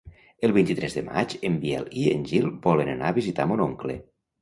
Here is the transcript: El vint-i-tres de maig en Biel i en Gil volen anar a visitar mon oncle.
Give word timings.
El 0.47 0.53
vint-i-tres 0.55 0.95
de 0.99 1.03
maig 1.09 1.35
en 1.51 1.61
Biel 1.67 1.87
i 2.01 2.09
en 2.17 2.27
Gil 2.33 2.51
volen 2.67 2.93
anar 2.97 3.15
a 3.15 3.19
visitar 3.23 3.51
mon 3.55 3.67
oncle. 3.71 4.05